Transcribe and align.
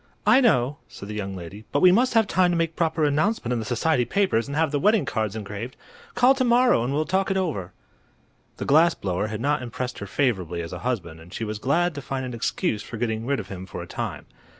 "I 0.25 0.41
know," 0.41 0.77
said 0.87 1.09
the 1.09 1.13
young 1.13 1.35
lady, 1.35 1.63
"but 1.71 1.79
we 1.81 1.91
must 1.91 2.15
have 2.15 2.25
time 2.25 2.49
to 2.49 2.57
make 2.57 2.75
proper 2.75 3.03
announcement 3.03 3.53
in 3.53 3.59
the 3.59 3.65
society 3.65 4.03
papers 4.03 4.47
and 4.47 4.57
have 4.57 4.71
the 4.71 4.79
wedding 4.79 5.05
cards 5.05 5.35
engraved. 5.35 5.75
Call 6.15 6.33
to 6.33 6.43
morrow 6.43 6.83
and 6.83 6.91
we'll 6.91 7.05
talk 7.05 7.29
it 7.29 7.37
over." 7.37 7.71
The 8.57 8.65
glass 8.65 8.95
blower 8.95 9.27
had 9.27 9.41
not 9.41 9.61
impressed 9.61 9.99
her 9.99 10.07
favorably 10.07 10.63
as 10.63 10.73
a 10.73 10.79
husband, 10.79 11.19
and 11.19 11.31
she 11.31 11.43
was 11.43 11.59
glad 11.59 11.93
to 11.93 12.01
find 12.01 12.25
an 12.25 12.33
excuse 12.33 12.81
for 12.81 12.97
getting 12.97 13.27
rid 13.27 13.39
of 13.39 13.49
him 13.49 13.67
for 13.67 13.83
a 13.83 13.85
time. 13.85 14.25